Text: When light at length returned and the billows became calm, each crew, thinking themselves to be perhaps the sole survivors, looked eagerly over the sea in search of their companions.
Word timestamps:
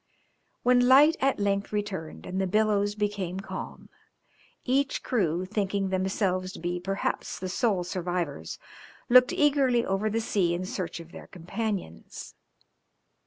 When 0.63 0.87
light 0.87 1.15
at 1.19 1.39
length 1.39 1.71
returned 1.71 2.25
and 2.25 2.41
the 2.41 2.47
billows 2.47 2.95
became 2.95 3.39
calm, 3.39 3.87
each 4.65 5.03
crew, 5.03 5.45
thinking 5.45 5.89
themselves 5.89 6.51
to 6.53 6.59
be 6.59 6.79
perhaps 6.79 7.37
the 7.37 7.47
sole 7.47 7.83
survivors, 7.83 8.57
looked 9.09 9.31
eagerly 9.31 9.85
over 9.85 10.09
the 10.09 10.19
sea 10.19 10.55
in 10.55 10.65
search 10.65 10.99
of 10.99 11.11
their 11.11 11.27
companions. 11.27 12.33